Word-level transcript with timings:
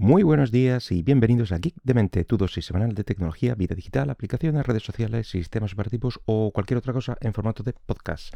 Muy 0.00 0.22
buenos 0.22 0.52
días 0.52 0.92
y 0.92 1.02
bienvenidos 1.02 1.50
a 1.50 1.58
Geek 1.58 1.74
de 1.82 1.92
Mente, 1.92 2.24
tu 2.24 2.36
dosis 2.36 2.64
semanal 2.64 2.94
de 2.94 3.02
tecnología, 3.02 3.56
vida 3.56 3.74
digital, 3.74 4.10
aplicaciones, 4.10 4.64
redes 4.64 4.84
sociales, 4.84 5.28
sistemas 5.28 5.72
operativos 5.72 6.20
o 6.24 6.52
cualquier 6.52 6.78
otra 6.78 6.92
cosa 6.92 7.18
en 7.20 7.34
formato 7.34 7.64
de 7.64 7.72
podcast. 7.72 8.32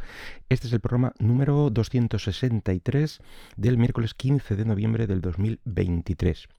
Este 0.49 0.67
es 0.67 0.73
el 0.73 0.81
programa 0.81 1.13
número 1.19 1.69
263 1.69 3.21
del 3.55 3.77
miércoles 3.77 4.13
15 4.13 4.57
de 4.57 4.65
noviembre 4.65 5.07
del 5.07 5.21
2023. 5.21 6.49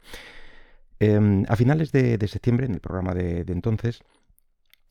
Em, 1.00 1.44
a 1.50 1.56
finales 1.56 1.92
de, 1.92 2.26
septiembre, 2.26 2.64
en 2.64 2.72
el 2.72 2.80
programa 2.80 3.12
de 3.12 3.44
entonces, 3.48 4.00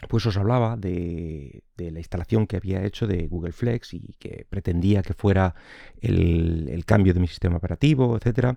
pues 0.07 0.25
os 0.25 0.37
hablaba 0.37 0.77
de, 0.77 1.63
la 1.77 1.99
instalación 1.99 2.47
que 2.47 2.57
había 2.57 2.83
hecho 2.83 3.07
de 3.07 3.27
Google 3.27 3.51
Flex 3.51 3.93
y 3.93 4.15
que 4.19 4.45
pretendía 4.49 5.01
que 5.01 5.13
fuera 5.13 5.55
el, 6.01 6.83
cambio 6.85 7.13
de 7.13 7.19
mi 7.19 7.27
sistema 7.27 7.57
operativo, 7.57 8.17
etc. 8.17 8.55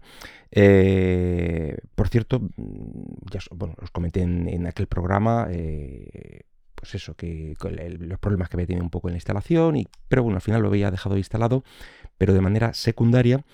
Eh, 0.51 1.77
por 1.95 2.09
cierto, 2.09 2.41
mm, 2.41 3.31
ya 3.31 3.41
os 3.51 3.91
comenté 3.91 4.23
en, 4.23 4.67
aquel 4.67 4.87
programa, 4.87 5.49
eh, 5.51 6.43
pues 6.75 6.95
eso, 6.95 7.15
que 7.15 7.55
los 7.99 8.19
problemas 8.19 8.49
que 8.49 8.57
había 8.57 8.67
tenido 8.67 8.85
un 8.85 8.91
poco 8.91 9.09
en 9.09 9.15
la 9.15 9.19
instalación, 9.19 9.77
y, 9.77 9.89
pero 10.09 10.23
bueno, 10.23 10.37
al 10.37 10.43
final 10.43 10.63
lo 10.63 10.69
había 10.69 10.91
dejado 10.91 11.17
instalado, 11.17 11.65
pero 12.19 12.35
de 12.35 12.41
manera 12.41 12.75
secundaria. 12.75 13.45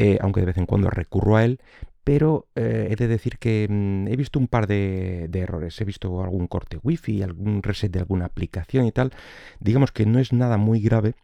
Eh, 0.00 0.16
aunque 0.20 0.38
de 0.38 0.46
vez 0.46 0.56
en 0.58 0.66
cuando 0.66 0.90
recurro 0.90 1.36
a 1.36 1.44
él, 1.44 1.60
pero 2.08 2.48
eh, 2.54 2.88
he 2.90 2.96
de 2.96 3.06
decir 3.06 3.36
que 3.36 3.66
mm, 3.68 4.08
he 4.08 4.16
visto 4.16 4.38
un 4.38 4.48
par 4.48 4.66
de, 4.66 5.28
errores. 5.30 5.78
He 5.78 5.84
visto 5.84 6.24
algún 6.24 6.46
corte 6.46 6.78
wifi, 6.82 7.22
algún 7.22 7.62
reset 7.62 7.92
de 7.92 7.98
alguna 7.98 8.24
aplicación 8.24 8.86
y 8.86 8.92
tal. 8.92 9.12
Digamos 9.60 9.92
que 9.92 10.06
no 10.06 10.18
es 10.18 10.32
nada 10.32 10.56
muy 10.56 10.80
grave. 10.80 11.16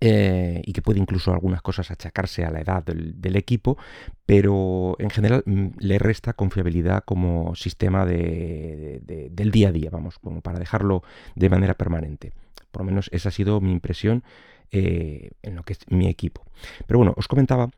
Eh, 0.00 0.62
y 0.64 0.72
que 0.72 0.80
puede 0.80 1.00
incluso 1.00 1.32
algunas 1.32 1.60
cosas 1.60 1.90
achacarse 1.90 2.44
a 2.44 2.50
la 2.50 2.60
edad 2.60 2.84
del, 2.84 3.36
equipo, 3.36 3.76
pero 4.24 4.94
en 5.00 5.10
general 5.10 5.42
mm, 5.44 5.70
le 5.78 5.98
resta 5.98 6.34
confiabilidad 6.34 7.02
como 7.04 7.56
sistema 7.56 8.06
del 8.06 9.50
día 9.50 9.68
a 9.68 9.72
día, 9.72 9.90
vamos, 9.90 10.20
como 10.20 10.40
para 10.40 10.60
dejarlo 10.60 11.02
de 11.34 11.50
manera 11.50 11.74
permanente. 11.74 12.32
Por 12.70 12.82
lo 12.82 12.86
menos 12.86 13.10
esa 13.12 13.30
ha 13.30 13.32
sido 13.32 13.60
mi 13.60 13.72
impresión 13.72 14.22
eh, 14.74 15.30
en 15.42 15.56
lo 15.56 15.62
que 15.62 15.74
es 15.74 15.78
mi 15.88 16.08
equipo. 16.08 16.42
Pero 16.86 16.98
bueno, 16.98 17.14
os 17.16 17.28
comentaba 17.28 17.70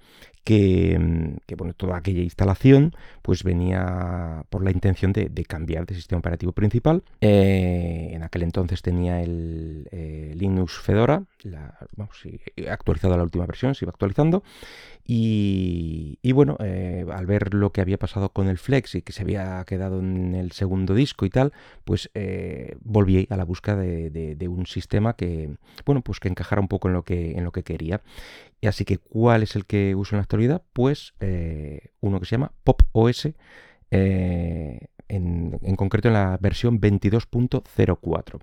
Mm, 0.48 1.38
que, 1.46 1.54
bueno, 1.56 1.74
toda 1.74 1.96
aquella 1.96 2.22
instalación 2.22 2.94
pues 3.22 3.42
venía 3.42 4.44
por 4.48 4.62
la 4.62 4.70
intención 4.70 5.12
de, 5.12 5.28
cambiar 5.44 5.86
de 5.86 5.94
sistema 5.94 6.20
operativo 6.20 6.52
principal. 6.52 7.02
Eh, 7.20 8.10
en 8.12 8.22
aquel 8.22 8.42
entonces 8.44 8.82
tenía 8.82 9.22
el 9.22 9.88
Linux 10.36 10.78
Fedora, 10.78 11.24
la, 11.42 11.78
vamos, 11.96 12.22
actualizado 12.70 13.16
la 13.16 13.22
última 13.22 13.46
versión, 13.46 13.74
se 13.74 13.84
iba 13.84 13.90
actualizando. 13.90 14.42
Y, 15.08 16.18
bueno, 16.32 16.56
eh, 16.58 17.06
al 17.12 17.26
ver 17.26 17.54
lo 17.54 17.70
que 17.70 17.80
había 17.80 17.96
pasado 17.96 18.30
con 18.30 18.48
el 18.48 18.58
Flex 18.58 18.96
y 18.96 19.02
que 19.02 19.12
se 19.12 19.22
había 19.22 19.64
quedado 19.64 20.00
en 20.00 20.34
el 20.34 20.50
segundo 20.50 20.94
disco 20.94 21.26
y 21.26 21.30
tal, 21.30 21.52
pues 21.84 22.10
volví 22.80 23.28
a 23.30 23.36
la 23.36 23.44
búsqueda 23.44 23.76
de, 23.76 24.48
un 24.48 24.66
sistema 24.66 25.14
que, 25.14 25.56
bueno, 25.84 26.02
pues 26.02 26.18
que 26.18 26.28
encajara 26.28 26.60
un 26.60 26.68
poco 26.68 26.88
en 26.88 26.94
lo 26.94 27.04
que, 27.04 27.32
en 27.32 27.44
lo 27.44 27.52
que 27.52 27.62
quería. 27.62 28.02
Y 28.60 28.66
así 28.68 28.84
que, 28.84 28.98
¿cuál 28.98 29.42
es 29.42 29.54
el 29.56 29.66
que 29.66 29.94
uso 29.94 30.14
en 30.14 30.18
la 30.18 30.22
actualidad? 30.22 30.62
Pues 30.72 31.14
eh, 31.20 31.90
uno 32.00 32.20
que 32.20 32.26
se 32.26 32.32
llama 32.32 32.52
Pop 32.64 32.82
OS, 32.92 33.28
eh, 33.90 34.88
en, 35.08 35.76
concreto 35.76 36.08
en 36.08 36.14
la 36.14 36.38
versión 36.40 36.80
22.04. 36.80 38.40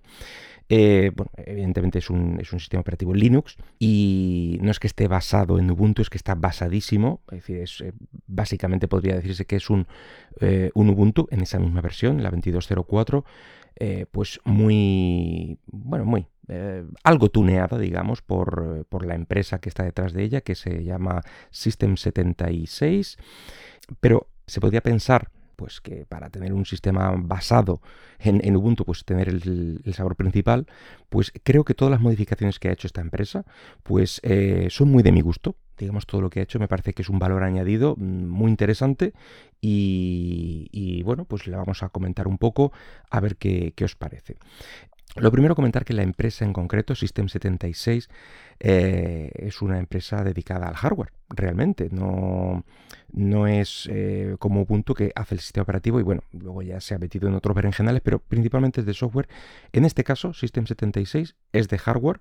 Eh, 0.69 1.11
evidentemente 1.37 1.99
es 1.99 2.09
un, 2.09 2.39
sistema 2.43 2.81
operativo 2.81 3.13
Linux 3.13 3.57
y 3.79 4.57
no 4.61 4.71
es 4.71 4.79
que 4.79 4.87
esté 4.87 5.07
basado 5.07 5.59
en 5.59 5.69
Ubuntu, 5.69 6.01
es 6.01 6.09
que 6.09 6.17
está 6.17 6.35
basadísimo. 6.35 7.21
Es 7.31 7.47
decir, 7.47 7.93
básicamente 8.27 8.87
podría 8.87 9.15
decirse 9.15 9.45
que 9.45 9.57
es 9.57 9.69
un, 9.69 9.87
un 10.73 10.89
Ubuntu 10.89 11.27
en 11.31 11.41
esa 11.41 11.59
misma 11.59 11.81
versión, 11.81 12.23
la 12.23 12.31
22.04. 12.31 13.23
Eh, 13.75 14.05
pues 14.11 14.39
muy, 14.43 15.57
bueno, 15.65 16.05
muy, 16.05 16.27
eh, 16.47 16.85
algo 17.03 17.29
tuneada, 17.29 17.79
digamos, 17.79 18.21
por, 18.21 18.85
por, 18.87 19.05
la 19.05 19.15
empresa 19.15 19.59
que 19.59 19.69
está 19.69 19.83
detrás 19.83 20.13
de 20.13 20.23
ella, 20.23 20.41
que 20.41 20.53
se 20.53 20.83
llama 20.83 21.21
System 21.49 21.97
76, 21.97 23.17
pero 23.99 24.27
se 24.45 24.61
podría 24.61 24.81
pensar 24.81 25.31
pues 25.55 25.81
que 25.81 26.05
para 26.05 26.29
tener 26.29 26.53
un 26.53 26.65
sistema 26.65 27.13
basado 27.15 27.81
en, 28.19 28.55
Ubuntu, 28.55 28.85
pues 28.85 29.05
tener 29.05 29.29
el, 29.29 29.81
sabor 29.93 30.15
principal, 30.15 30.67
pues 31.09 31.31
creo 31.43 31.63
que 31.63 31.73
todas 31.73 31.91
las 31.91 32.01
modificaciones 32.01 32.59
que 32.59 32.69
ha 32.69 32.73
hecho 32.73 32.87
esta 32.87 33.01
empresa, 33.01 33.45
pues 33.83 34.19
eh, 34.23 34.67
son 34.69 34.89
muy 34.89 35.03
de 35.03 35.11
mi 35.11 35.21
gusto 35.21 35.55
digamos, 35.77 36.05
todo 36.05 36.21
lo 36.21 36.29
que 36.29 36.39
ha 36.39 36.43
hecho 36.43 36.59
me 36.59 36.67
parece 36.67 36.93
que 36.93 37.01
es 37.01 37.09
un 37.09 37.19
valor 37.19 37.43
añadido 37.43 37.95
mm, 37.97 38.25
muy 38.27 38.49
interesante 38.51 39.13
y, 39.65 41.01
bueno, 41.03 41.23
pues 41.23 41.47
le 41.47 41.55
vamos 41.55 41.83
a 41.83 41.89
comentar 41.89 42.27
un 42.27 42.37
poco 42.37 42.73
a 43.09 43.21
ver 43.21 43.37
qué, 43.37 43.73
os 43.81 43.95
parece. 43.95 44.35
Lo 45.15 45.31
primero 45.31 45.55
comentar 45.55 45.85
que 45.85 45.93
la 45.93 46.01
empresa 46.01 46.43
en 46.43 46.53
concreto, 46.53 46.95
System76, 46.95 48.09
eh, 48.59 49.29
es 49.35 49.61
una 49.61 49.77
empresa 49.77 50.23
dedicada 50.23 50.67
al 50.67 50.75
hardware, 50.75 51.11
realmente. 51.29 51.89
No, 51.91 52.63
no 53.11 53.45
es 53.45 53.87
eh, 53.91 54.35
como 54.39 54.61
Ubuntu 54.61 54.95
que 54.95 55.11
hace 55.15 55.35
el 55.35 55.41
sistema 55.41 55.63
operativo 55.63 55.99
y 55.99 56.03
bueno, 56.03 56.23
luego 56.31 56.63
ya 56.63 56.81
se 56.81 56.95
ha 56.95 56.97
metido 56.97 57.27
en 57.27 57.35
otros 57.35 57.55
berenjenales, 57.55 58.01
pero 58.01 58.19
principalmente 58.19 58.81
es 58.81 58.87
de 58.87 58.95
software. 58.95 59.27
En 59.71 59.85
este 59.85 60.03
caso, 60.03 60.29
System76 60.29 61.35
es 61.51 61.67
de 61.67 61.77
hardware. 61.77 62.19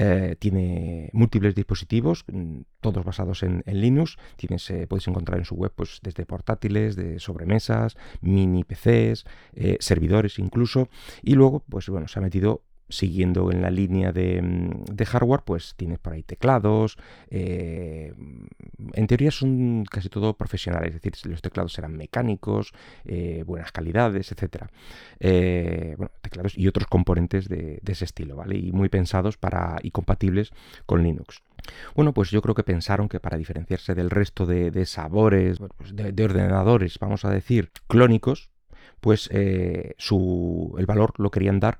Eh, 0.00 0.36
tiene 0.38 1.10
múltiples 1.12 1.56
dispositivos, 1.56 2.24
mm, 2.30 2.60
todos 2.80 3.04
basados 3.04 3.42
en, 3.42 3.64
Linux. 3.66 4.16
Tienes, 4.36 4.70
eh, 4.70 4.86
puedes 4.86 5.08
encontrar 5.08 5.38
en 5.38 5.44
su 5.44 5.56
web 5.56 5.72
pues, 5.74 5.98
desde 6.02 6.24
portátiles, 6.24 6.94
de 6.94 7.18
sobremesas, 7.18 7.96
mini 8.20 8.62
PCs, 8.62 9.24
eh, 9.54 9.76
servidores 9.80 10.38
incluso. 10.38 10.88
Y 11.22 11.34
luego, 11.34 11.64
pues 11.68 11.88
bueno, 11.88 12.06
se 12.06 12.20
ha 12.20 12.22
metido 12.22 12.62
siguiendo 12.88 13.52
en 13.52 13.62
la 13.62 13.70
línea 13.70 14.10
mm, 14.10 14.84
de, 14.94 15.06
hardware, 15.06 15.42
pues 15.44 15.74
tienes 15.76 15.98
por 15.98 16.14
ahí 16.14 16.22
teclados. 16.22 16.96
Eh, 17.30 18.12
en 18.94 19.06
teoría 19.06 19.30
son 19.30 19.84
casi 19.84 20.08
todo 20.08 20.36
profesionales, 20.36 20.94
es 20.94 21.02
decir, 21.02 21.30
los 21.30 21.42
teclados 21.42 21.72
serán 21.72 21.96
mecánicos, 21.96 22.72
eh, 23.04 23.44
buenas 23.46 23.72
calidades, 23.72 24.32
etcétera. 24.32 24.70
Eh, 25.20 25.94
bueno, 25.96 26.10
teclados 26.20 26.56
y 26.56 26.66
otros 26.68 26.86
componentes 26.86 27.48
de, 27.48 27.80
ese 27.86 28.04
estilo, 28.04 28.36
¿vale? 28.36 28.56
Y 28.56 28.72
muy 28.72 28.88
pensados 28.88 29.36
para 29.36 29.78
y 29.82 29.90
compatibles 29.90 30.52
con 30.86 31.02
Linux. 31.02 31.42
Bueno, 31.94 32.12
pues 32.14 32.30
yo 32.30 32.40
creo 32.42 32.54
que 32.54 32.62
pensaron 32.62 33.08
que 33.08 33.20
para 33.20 33.36
diferenciarse 33.36 33.94
del 33.94 34.10
resto 34.10 34.46
de, 34.46 34.86
sabores, 34.86 35.58
pues 35.76 35.94
de, 35.94 36.24
ordenadores, 36.24 36.98
vamos 36.98 37.24
a 37.24 37.30
decir, 37.30 37.70
clónicos, 37.88 38.50
pues 39.00 39.30
su, 39.98 40.74
el 40.78 40.86
valor 40.86 41.14
lo 41.18 41.30
querían 41.30 41.60
dar 41.60 41.78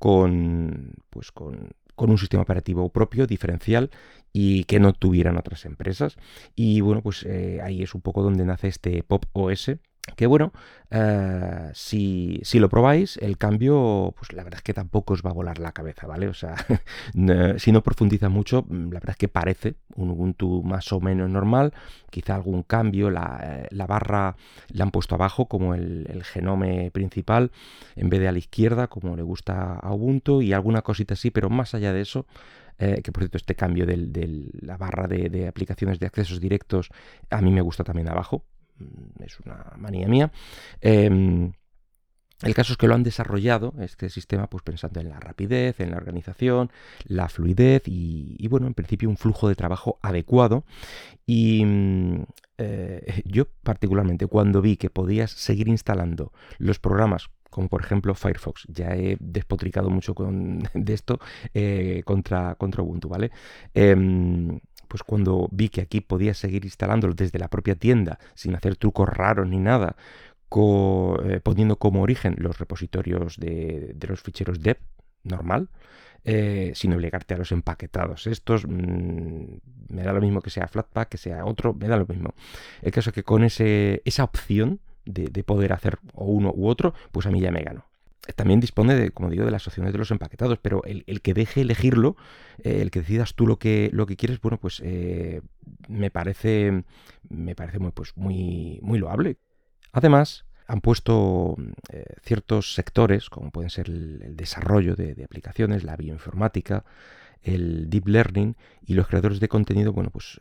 con, 0.00 0.94
pues 1.10 1.30
con, 1.30 1.74
un 1.96 2.18
sistema 2.18 2.42
operativo 2.42 2.88
propio, 2.88 3.26
diferencial 3.26 3.90
y 4.32 4.64
que 4.64 4.80
no 4.80 4.94
tuvieran 4.94 5.36
otras 5.36 5.66
empresas. 5.66 6.16
Y 6.56 6.80
bueno, 6.80 7.02
pues 7.02 7.24
eh, 7.24 7.60
ahí 7.62 7.82
es 7.82 7.94
un 7.94 8.00
poco 8.00 8.22
donde 8.22 8.46
nace 8.46 8.68
este 8.68 9.02
Pop 9.02 9.26
OS, 9.34 9.72
que 10.16 10.26
bueno, 10.26 10.52
eh, 10.90 11.70
si, 11.74 12.40
lo 12.54 12.68
probáis, 12.68 13.16
el 13.18 13.38
cambio, 13.38 14.14
pues 14.16 14.32
la 14.32 14.42
verdad 14.42 14.58
es 14.58 14.62
que 14.62 14.74
tampoco 14.74 15.14
os 15.14 15.22
va 15.22 15.30
a 15.30 15.34
volar 15.34 15.58
la 15.58 15.72
cabeza, 15.72 16.06
¿vale? 16.06 16.28
O 16.28 16.34
sea, 16.34 16.56
si 17.58 17.72
no 17.72 17.82
profundiza 17.82 18.28
mucho, 18.28 18.64
mm, 18.68 18.92
la 18.92 19.00
verdad 19.00 19.10
es 19.10 19.16
que 19.16 19.28
parece 19.28 19.74
un 19.96 20.10
Ubuntu 20.10 20.62
más 20.62 20.92
o 20.92 21.00
menos 21.00 21.30
normal, 21.30 21.72
quizá 22.10 22.34
algún 22.34 22.62
cambio, 22.62 23.10
la, 23.10 23.68
eh, 23.70 23.84
barra 23.86 24.36
la 24.72 24.84
han 24.84 24.90
puesto 24.90 25.14
abajo 25.14 25.46
como 25.46 25.74
el, 25.74 26.22
genome 26.24 26.90
principal, 26.90 27.50
en 27.96 28.10
vez 28.10 28.20
de 28.20 28.28
a 28.28 28.32
la 28.32 28.38
izquierda, 28.38 28.88
como 28.88 29.16
le 29.16 29.22
gusta 29.22 29.74
a 29.74 29.92
Ubuntu, 29.92 30.42
y 30.42 30.52
alguna 30.52 30.82
cosita 30.82 31.14
así, 31.14 31.30
pero 31.30 31.50
más 31.50 31.74
allá 31.74 31.92
de 31.92 32.00
eso, 32.02 32.26
eh, 32.78 33.00
que 33.02 33.12
por 33.12 33.22
cierto 33.22 33.36
este 33.36 33.54
cambio 33.54 33.86
de 33.86 34.48
la 34.60 34.76
barra 34.76 35.06
de, 35.06 35.28
de, 35.28 35.46
aplicaciones 35.48 35.98
de 35.98 36.06
accesos 36.06 36.40
directos 36.40 36.88
a 37.28 37.42
mí 37.42 37.50
me 37.50 37.60
gusta 37.60 37.84
también 37.84 38.08
abajo, 38.08 38.44
es 39.24 39.40
una 39.40 39.72
manía 39.76 40.08
mía. 40.08 40.32
Em, 40.80 41.52
el 42.42 42.54
caso 42.54 42.72
es 42.72 42.78
que 42.78 42.86
lo 42.86 42.94
han 42.94 43.02
desarrollado, 43.02 43.74
este 43.80 44.08
sistema, 44.08 44.48
pues 44.48 44.62
pensando 44.62 45.00
en 45.00 45.10
la 45.10 45.20
rapidez, 45.20 45.78
en 45.80 45.90
la 45.90 45.98
organización, 45.98 46.70
la 47.04 47.28
fluidez 47.28 47.82
y, 47.86 48.46
bueno, 48.48 48.66
en 48.66 48.72
principio 48.72 49.10
un 49.10 49.18
flujo 49.18 49.48
de 49.48 49.54
trabajo 49.54 49.98
adecuado. 50.02 50.64
Y 51.26 51.62
mm, 51.64 52.22
eh, 52.58 53.22
yo 53.26 53.46
particularmente 53.62 54.26
cuando 54.26 54.62
vi 54.62 54.76
que 54.78 54.88
podías 54.88 55.30
seguir 55.30 55.68
instalando 55.68 56.32
los 56.58 56.78
programas 56.78 57.28
como 57.50 57.68
por 57.68 57.82
ejemplo 57.82 58.14
Firefox. 58.14 58.64
Ya 58.68 58.94
he 58.94 59.16
despotricado 59.20 59.90
mucho 59.90 60.14
con, 60.14 60.62
de 60.74 60.94
esto 60.94 61.18
eh, 61.52 62.02
contra, 62.04 62.54
contra 62.54 62.82
Ubuntu, 62.82 63.08
¿vale? 63.08 63.32
Em, 63.74 64.60
pues 64.90 65.04
cuando 65.04 65.48
vi 65.52 65.68
que 65.68 65.80
aquí 65.80 66.00
podía 66.00 66.34
seguir 66.34 66.64
instalándolo 66.64 67.14
desde 67.14 67.38
la 67.38 67.46
propia 67.48 67.76
tienda 67.76 68.18
sin 68.34 68.56
hacer 68.56 68.74
trucos 68.74 69.08
raros 69.08 69.48
ni 69.48 69.60
nada, 69.60 69.94
eh, 70.52 71.40
poniendo 71.44 71.76
como 71.76 72.02
origen 72.02 72.34
los 72.38 72.58
repositorios 72.58 73.36
de, 73.36 73.94
los 74.08 74.20
ficheros 74.20 74.60
deb 74.60 74.78
normal, 75.22 75.68
eh, 76.24 76.72
sin 76.74 76.92
obligarte 76.92 77.34
a 77.34 77.38
los 77.38 77.52
empaquetados. 77.52 78.26
Estos 78.26 78.66
mm, 78.66 79.44
me 79.90 80.02
da 80.02 80.12
lo 80.12 80.20
mismo 80.20 80.42
que 80.42 80.50
sea 80.50 80.66
Flatpak, 80.66 81.08
que 81.08 81.18
sea 81.18 81.44
otro, 81.44 81.72
me 81.72 81.86
da 81.86 81.96
lo 81.96 82.06
mismo. 82.06 82.34
El 82.82 82.90
caso 82.90 83.10
es 83.10 83.14
que 83.14 83.22
con 83.22 83.44
ese, 83.44 84.02
esa 84.04 84.24
opción 84.24 84.80
de, 85.04 85.44
poder 85.44 85.72
hacer 85.72 86.00
uno 86.14 86.52
u 86.52 86.66
otro, 86.66 86.94
pues 87.12 87.26
a 87.26 87.30
mí 87.30 87.40
ya 87.40 87.52
me 87.52 87.62
gano. 87.62 87.84
También 88.36 88.60
dispone 88.60 88.94
de, 88.94 89.10
como 89.10 89.30
digo, 89.30 89.44
de 89.44 89.50
las 89.50 89.66
opciones 89.66 89.92
de 89.92 89.98
los 89.98 90.10
empaquetados, 90.10 90.58
pero 90.58 90.82
el, 90.84 91.20
que 91.22 91.34
deje 91.34 91.62
elegirlo, 91.62 92.16
eh, 92.62 92.80
el 92.82 92.90
que 92.90 93.00
decidas 93.00 93.34
tú 93.34 93.46
lo 93.46 93.58
que, 93.58 93.90
lo 93.92 94.06
que 94.06 94.16
quieres, 94.16 94.40
bueno, 94.40 94.58
pues 94.58 94.82
eh, 94.84 95.40
me 95.88 96.10
parece, 96.10 96.84
me 97.28 97.54
parece 97.54 97.78
muy, 97.78 97.92
pues, 97.92 98.12
muy, 98.16 98.78
muy 98.82 98.98
loable. 98.98 99.38
Además, 99.92 100.44
han 100.66 100.82
puesto 100.82 101.56
eh, 101.90 102.04
ciertos 102.22 102.74
sectores, 102.74 103.30
como 103.30 103.50
pueden 103.50 103.70
ser 103.70 103.88
el, 103.88 104.36
desarrollo 104.36 104.96
de, 104.96 105.24
aplicaciones, 105.24 105.82
la 105.82 105.96
bioinformática, 105.96 106.84
el 107.42 107.88
deep 107.88 108.06
learning 108.06 108.54
y 108.86 108.94
los 108.94 109.08
creadores 109.08 109.40
de 109.40 109.48
contenido, 109.48 109.94
bueno, 109.94 110.10
pues 110.10 110.38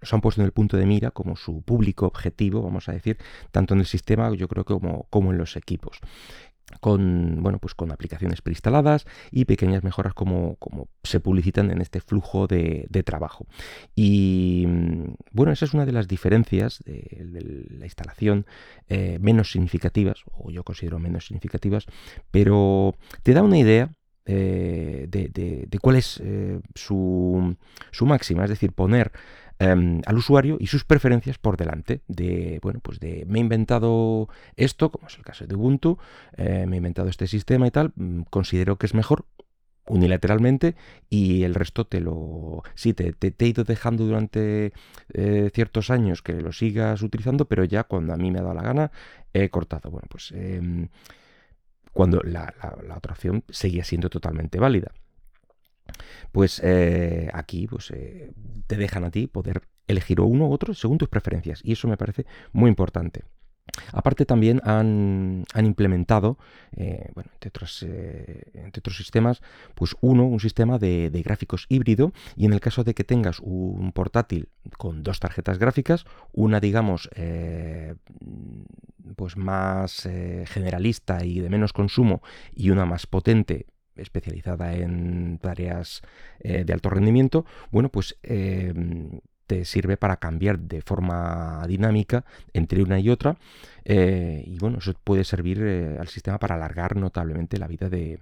los 0.00 0.12
han 0.14 0.22
puesto 0.22 0.40
en 0.40 0.46
el 0.46 0.52
punto 0.52 0.78
de 0.78 0.86
mira 0.86 1.10
como 1.10 1.36
su 1.36 1.60
público 1.60 2.06
objetivo, 2.06 2.62
vamos 2.62 2.88
a 2.88 2.92
decir, 2.92 3.18
tanto 3.50 3.74
en 3.74 3.80
el 3.80 3.86
sistema, 3.86 4.34
yo 4.34 4.48
creo, 4.48 4.64
como, 4.64 5.06
como 5.10 5.30
en 5.30 5.38
los 5.38 5.56
equipos 5.56 6.00
con, 6.80 7.42
bueno, 7.42 7.58
pues 7.58 7.74
con 7.74 7.92
aplicaciones 7.92 8.42
preinstaladas 8.42 9.06
y 9.30 9.44
pequeñas 9.44 9.84
mejoras 9.84 10.14
como, 10.14 10.56
como 10.56 10.88
se 11.02 11.20
publicitan 11.20 11.70
en 11.70 11.80
este 11.80 12.00
flujo 12.00 12.46
de, 12.46 12.88
trabajo. 13.04 13.46
Y 13.94 14.64
mm, 14.66 15.14
bueno, 15.32 15.52
esa 15.52 15.64
es 15.64 15.74
una 15.74 15.86
de 15.86 15.92
las 15.92 16.08
diferencias 16.08 16.82
de, 16.84 17.66
la 17.70 17.84
instalación 17.84 18.46
eh, 18.88 19.18
menos 19.20 19.52
significativas, 19.52 20.22
o 20.32 20.50
yo 20.50 20.64
considero 20.64 20.98
menos 20.98 21.26
significativas, 21.26 21.86
pero 22.30 22.96
te 23.22 23.32
da 23.32 23.42
una 23.42 23.58
idea 23.58 23.92
eh, 24.28 25.06
de, 25.08 25.78
cuál 25.80 25.96
es 25.96 26.20
eh, 26.22 26.60
su, 26.74 27.56
su 27.92 28.06
máxima, 28.06 28.42
es 28.44 28.50
decir, 28.50 28.72
poner 28.72 29.12
Em, 29.58 30.02
al 30.04 30.18
usuario 30.18 30.58
y 30.60 30.66
sus 30.66 30.84
preferencias 30.84 31.38
por 31.38 31.56
delante 31.56 32.02
de, 32.08 32.58
bueno, 32.62 32.80
pues 32.80 33.00
de 33.00 33.24
me 33.26 33.38
he 33.38 33.40
inventado 33.40 34.28
esto, 34.56 34.90
como 34.90 35.08
es 35.08 35.16
el 35.16 35.24
caso 35.24 35.46
de 35.46 35.54
Ubuntu, 35.54 35.98
eh, 36.36 36.66
me 36.68 36.76
he 36.76 36.78
inventado 36.78 37.08
este 37.08 37.26
sistema 37.26 37.66
y 37.66 37.70
tal, 37.70 37.92
mm, 37.96 38.22
considero 38.28 38.76
que 38.76 38.84
es 38.84 38.92
mejor 38.92 39.24
unilateralmente 39.88 40.74
y 41.08 41.44
el 41.44 41.54
resto 41.54 41.86
te 41.86 42.00
lo... 42.00 42.62
Sí, 42.74 42.92
te, 42.92 43.14
he 43.20 43.46
ido 43.46 43.64
dejando 43.64 44.04
durante 44.04 44.72
eh, 45.14 45.50
ciertos 45.54 45.90
años 45.90 46.22
que 46.22 46.34
lo 46.34 46.52
sigas 46.52 47.02
utilizando, 47.02 47.46
pero 47.46 47.64
ya 47.64 47.84
cuando 47.84 48.12
a 48.12 48.16
mí 48.16 48.30
me 48.30 48.40
ha 48.40 48.42
dado 48.42 48.54
la 48.54 48.62
gana 48.62 48.90
he 49.32 49.48
cortado. 49.48 49.90
Bueno, 49.90 50.08
pues 50.10 50.32
em, 50.32 50.88
cuando 51.92 52.20
la, 52.24 52.52
la, 52.86 52.96
otra 52.96 53.12
opción 53.12 53.44
seguía 53.48 53.84
siendo 53.84 54.10
totalmente 54.10 54.58
válida 54.58 54.92
pues 56.32 56.60
eh, 56.64 57.30
aquí 57.32 57.66
pues, 57.66 57.90
eh, 57.90 58.32
te 58.66 58.76
dejan 58.76 59.04
a 59.04 59.10
ti 59.10 59.26
poder 59.26 59.62
elegir 59.88 60.20
uno 60.20 60.48
u 60.48 60.52
otro 60.52 60.74
según 60.74 60.98
tus 60.98 61.08
preferencias 61.08 61.60
y 61.62 61.72
eso 61.72 61.88
me 61.88 61.96
parece 61.96 62.26
muy 62.52 62.68
importante. 62.68 63.24
Aparte 63.92 64.24
también 64.24 64.60
han, 64.64 65.44
implementado, 65.56 66.38
eh, 66.76 67.10
bueno, 67.14 67.30
entre 67.34 67.48
otros, 67.48 67.82
entre 67.82 68.78
otros, 68.78 68.96
sistemas, 68.96 69.42
pues 69.74 69.96
uno, 70.00 70.24
un 70.24 70.38
sistema 70.38 70.78
de, 70.78 71.10
gráficos 71.24 71.66
híbrido 71.68 72.12
y 72.36 72.46
en 72.46 72.52
el 72.52 72.60
caso 72.60 72.84
de 72.84 72.94
que 72.94 73.02
tengas 73.02 73.40
un 73.40 73.90
portátil 73.92 74.48
con 74.78 75.02
dos 75.02 75.18
tarjetas 75.18 75.58
gráficas, 75.58 76.06
una 76.32 76.60
digamos 76.60 77.10
pues 79.16 79.36
más 79.36 80.08
generalista 80.46 81.24
y 81.24 81.40
de 81.40 81.50
menos 81.50 81.72
consumo 81.72 82.22
y 82.54 82.70
una 82.70 82.86
más 82.86 83.06
potente 83.06 83.66
especializada 83.96 84.74
en 84.74 85.38
tareas 85.38 86.02
eh, 86.40 86.64
de 86.64 86.72
alto 86.72 86.90
rendimiento, 86.90 87.44
bueno, 87.70 87.88
pues 87.90 88.16
em, 88.22 89.20
te 89.46 89.64
sirve 89.64 89.96
para 89.96 90.16
cambiar 90.16 90.58
de 90.58 90.82
forma 90.82 91.64
dinámica 91.68 92.24
entre 92.52 92.82
una 92.82 92.98
y 92.98 93.10
otra. 93.10 93.36
Eh, 93.84 94.42
y 94.46 94.58
bueno, 94.58 94.78
eso 94.78 94.92
puede 95.04 95.24
servir 95.24 95.62
eh, 95.62 95.96
al 96.00 96.08
sistema 96.08 96.38
para 96.38 96.56
alargar 96.56 96.96
notablemente 96.96 97.58
la 97.58 97.68
vida 97.68 97.88
de, 97.88 98.18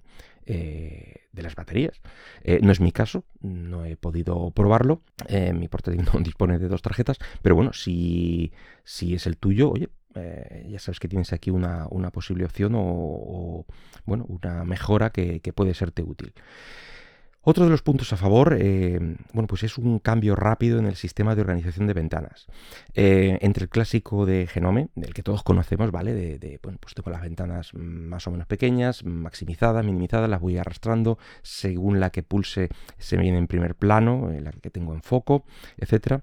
de 0.46 1.42
las 1.42 1.54
baterías. 1.54 2.02
no 2.60 2.70
es 2.70 2.80
mi 2.80 2.92
caso, 2.92 3.24
no 3.40 3.86
he 3.86 3.96
podido 3.96 4.50
probarlo. 4.50 5.00
mi 5.54 5.68
portátil 5.68 6.04
no 6.12 6.20
dispone 6.20 6.58
de 6.58 6.68
dos 6.68 6.82
tarjetas, 6.82 7.18
pero 7.40 7.54
bueno, 7.54 7.72
si, 7.72 8.52
si 8.84 9.14
es 9.14 9.26
el 9.26 9.38
tuyo, 9.38 9.70
oye, 9.70 9.88
eh, 10.14 10.66
ya 10.70 10.78
sabes 10.78 11.00
que 11.00 11.08
tienes 11.08 11.32
aquí 11.32 11.50
una, 11.50 11.88
posible 12.12 12.44
opción 12.44 12.74
o, 12.76 13.64
bueno, 14.04 14.24
una 14.28 14.64
mejora 14.64 15.10
que, 15.10 15.40
puede 15.54 15.74
serte 15.74 16.02
útil. 16.02 16.32
Otro 17.46 17.64
de 17.64 17.70
los 17.70 17.82
puntos 17.82 18.10
a 18.14 18.16
favor, 18.16 18.56
eh, 18.58 18.98
bueno, 19.34 19.46
pues 19.46 19.64
es 19.64 19.76
un 19.76 19.98
cambio 19.98 20.34
rápido 20.34 20.78
en 20.78 20.86
el 20.86 20.96
sistema 20.96 21.34
de 21.34 21.42
organización 21.42 21.86
de 21.86 21.92
ventanas. 21.92 22.46
Eh, 22.94 23.38
entre 23.42 23.64
el 23.64 23.68
clásico 23.68 24.24
de 24.24 24.46
Genome, 24.46 24.88
del 24.94 25.12
que 25.12 25.22
todos 25.22 25.42
conocemos, 25.42 25.90
¿vale? 25.90 26.14
De, 26.14 26.58
bueno, 26.62 26.78
pues 26.80 26.94
tengo 26.94 27.10
las 27.10 27.20
ventanas 27.20 27.74
más 27.74 28.26
o 28.26 28.30
menos 28.30 28.46
pequeñas, 28.46 29.04
maximizadas, 29.04 29.84
minimizadas, 29.84 30.30
las 30.30 30.40
voy 30.40 30.56
arrastrando, 30.56 31.18
según 31.42 32.00
la 32.00 32.08
que 32.08 32.22
pulse 32.22 32.70
se 32.96 33.18
viene 33.18 33.36
en 33.36 33.46
primer 33.46 33.74
plano, 33.74 34.30
la 34.40 34.50
que 34.50 34.70
tengo 34.70 34.94
en 34.94 35.02
foco, 35.02 35.44
etcétera 35.76 36.22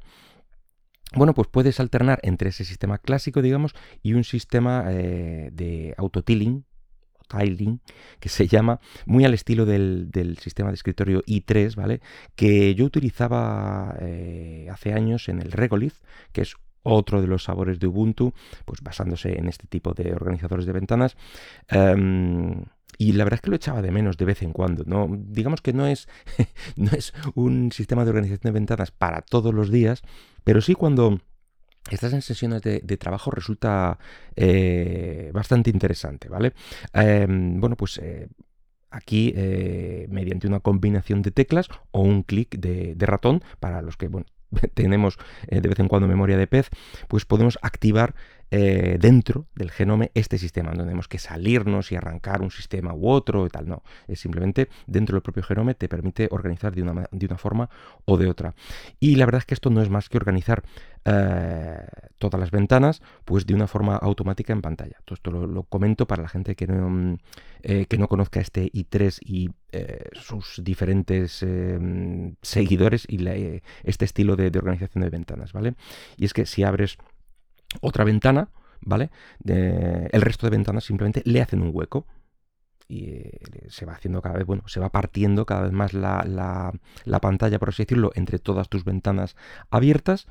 bueno, 1.14 1.34
pues 1.34 1.48
puedes 1.50 1.80
alternar 1.80 2.20
entre 2.24 2.50
ese 2.50 2.64
sistema 2.64 2.98
clásico, 2.98 3.42
digamos, 3.42 3.76
y 4.02 4.14
un 4.14 4.24
sistema 4.24 4.86
eh, 4.90 5.50
de 5.52 5.94
autotiling, 5.98 6.66
tiling, 7.28 7.82
que 8.20 8.30
se 8.30 8.48
llama 8.48 8.80
muy 9.06 9.26
al 9.26 9.34
estilo 9.34 9.66
del, 9.66 10.38
sistema 10.40 10.70
de 10.70 10.76
escritorio 10.76 11.22
i3, 11.24 11.76
¿vale? 11.76 12.02
Que 12.36 12.76
yo 12.76 12.86
utilizaba 12.86 13.96
eh, 14.00 14.68
hace 14.72 14.94
años 14.94 15.30
en 15.30 15.42
el 15.42 15.52
Regolith, 15.52 15.96
que 16.32 16.42
es 16.42 16.56
otro 16.84 17.22
de 17.22 17.28
los 17.28 17.44
sabores 17.44 17.80
de 17.80 17.88
Ubuntu, 17.88 18.34
pues 18.66 18.82
basándose 18.82 19.38
en 19.38 19.48
este 19.48 19.68
tipo 19.68 19.94
de 19.94 20.14
organizadores 20.14 20.66
de 20.66 20.74
ventanas. 20.74 21.16
Em, 21.68 22.64
y 22.98 23.14
la 23.14 23.24
verdad 23.24 23.40
es 23.40 23.42
que 23.42 23.50
lo 23.50 23.56
echaba 23.56 23.82
de 23.82 23.92
menos 23.92 24.18
de 24.18 24.26
vez 24.26 24.42
en 24.42 24.54
cuando. 24.54 24.84
¿no? 24.86 25.08
Digamos 25.12 25.62
que 25.62 25.74
no 25.74 25.88
es, 25.88 26.08
no 26.76 26.92
es 26.92 27.14
un 27.36 27.72
sistema 27.72 28.04
de 28.04 28.10
organización 28.12 28.54
de 28.54 28.60
ventanas 28.60 28.92
para 28.92 29.22
todos 29.22 29.54
los 29.54 29.72
días, 29.72 30.02
pero 30.44 30.62
sí 30.62 30.74
cuando 30.74 31.20
estás 31.90 32.14
en 32.14 32.22
sesiones 32.22 32.62
de, 32.62 32.98
trabajo 32.98 33.32
resulta 33.32 33.98
eh, 34.36 35.32
bastante 35.34 35.70
interesante, 35.70 36.30
¿vale? 36.30 36.54
Em, 36.94 37.60
bueno, 37.60 37.76
pues 37.76 37.98
eh, 37.98 38.28
aquí 38.92 39.34
eh, 39.36 40.06
mediante 40.10 40.48
una 40.48 40.60
combinación 40.60 41.22
de 41.22 41.32
teclas 41.32 41.70
o 41.92 42.02
un 42.02 42.24
clic 42.24 42.58
de, 42.60 42.96
ratón 43.00 43.44
para 43.60 43.82
los 43.82 43.98
que 43.98 44.10
tenemos 44.74 45.18
de 45.50 45.62
vez 45.62 45.80
en 45.80 45.88
cuando 45.88 46.08
memoria 46.08 46.38
de 46.38 46.48
pez, 46.48 46.70
pues 47.08 47.26
podemos 47.26 47.58
activar 47.62 48.16
eh, 48.54 48.98
dentro 49.00 49.48
del 49.56 49.72
genome 49.72 50.12
este 50.14 50.38
sistema. 50.38 50.72
No 50.74 50.84
tenemos 50.84 51.08
que 51.08 51.20
salirnos 51.20 51.94
y 51.94 51.96
arrancar 51.96 52.42
un 52.42 52.52
sistema 52.52 52.94
u 52.94 53.08
otro 53.08 53.46
y 53.46 53.50
tal. 53.50 53.70
No, 53.70 53.82
es 54.10 54.20
simplemente 54.20 54.68
dentro 54.88 55.16
del 55.16 55.22
propio 55.22 55.42
genome 55.42 55.74
te 55.74 55.88
permite 55.88 56.28
organizar 56.32 56.76
de 56.76 56.82
una, 56.82 57.08
de 57.10 57.26
una 57.26 57.38
forma 57.38 57.70
o 58.04 58.18
de 58.18 58.28
otra. 58.28 58.54
Y 59.00 59.16
la 59.16 59.26
verdad 59.26 59.40
es 59.40 59.46
que 59.46 59.54
esto 59.54 59.70
no 59.70 59.82
es 59.82 59.90
más 59.90 60.10
que 60.10 60.18
organizar 60.18 60.64
eh, 61.06 61.86
todas 62.20 62.40
las 62.40 62.52
ventanas 62.52 63.02
pues 63.26 63.46
de 63.46 63.56
una 63.56 63.68
forma 63.68 63.96
automática 63.96 64.54
en 64.54 64.62
pantalla. 64.62 64.98
Todo 65.06 65.16
esto 65.16 65.32
lo, 65.32 65.64
comento 65.64 66.08
para 66.08 66.22
la 66.22 66.30
gente 66.30 66.56
que 66.56 66.68
no, 66.68 67.18
eh, 67.64 67.86
que 67.88 67.98
no 67.98 68.08
conozca 68.08 68.40
este 68.40 68.72
i3 68.72 69.20
y 69.26 69.50
sus 70.14 70.62
diferentes 70.64 71.46
seguidores 72.42 73.06
y 73.08 73.26
este 73.84 74.06
estilo 74.06 74.36
de, 74.36 74.52
organización 74.58 75.04
de 75.04 75.10
ventanas, 75.10 75.54
¿vale? 75.54 75.76
Y 76.18 76.26
es 76.26 76.34
que 76.34 76.46
si 76.46 76.64
abres 76.64 76.98
otra 77.80 78.04
ventana, 78.04 78.50
¿vale? 78.82 79.12
el 79.46 80.22
resto 80.22 80.46
de 80.46 80.52
ventanas 80.52 80.84
simplemente 80.84 81.22
le 81.26 81.42
hacen 81.42 81.62
un 81.62 81.72
hueco 81.74 82.06
y 82.92 83.06
eh, 83.06 83.32
se 83.70 83.86
va 83.86 83.94
haciendo 83.94 84.22
cada 84.22 84.36
vez, 84.36 84.46
bueno, 84.46 84.64
se 84.68 84.82
va 84.82 84.90
partiendo 84.90 85.46
cada 85.46 85.62
vez 85.62 85.72
más 85.72 85.94
la, 85.94 86.74
pantalla, 87.22 87.58
por 87.58 87.70
así 87.70 87.84
decirlo, 87.84 88.12
entre 88.16 88.38
todas 88.38 88.68
tus 88.68 88.84
ventanas 88.84 89.38
abiertas. 89.70 90.28